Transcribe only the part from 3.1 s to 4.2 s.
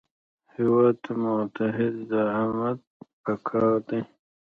پکار دی